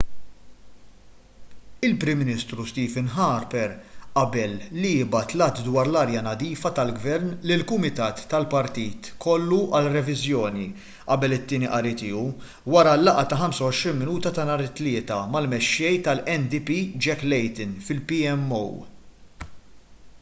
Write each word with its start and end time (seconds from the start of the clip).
il-prim 1.87 2.17
ministru 2.21 2.63
stephen 2.69 3.09
harper 3.15 3.67
qabel 4.19 4.53
li 4.77 4.93
jibgħat 5.01 5.35
l-att 5.37 5.59
dwar 5.67 5.89
l-arja 5.91 6.23
nadifa 6.27 6.71
tal-gvern 6.79 7.27
lil 7.51 7.61
kumitat 7.71 8.23
tal-partit 8.31 9.11
kollu 9.27 9.59
għal 9.79 9.91
reviżjoni 9.97 10.65
qabel 11.11 11.37
it-tieni 11.37 11.71
qari 11.75 11.93
tiegħu 12.01 12.25
wara 12.77 12.97
l-laqgħa 13.01 13.27
ta' 13.35 13.41
25 13.45 13.95
minuta 14.01 14.33
ta' 14.39 14.49
nhar 14.51 14.65
it-tlieta 14.67 15.19
mal-mexxej 15.35 16.01
tal-ndp 16.09 16.81
jack 17.07 17.29
layton 17.35 17.79
fil-pmo 17.91 18.65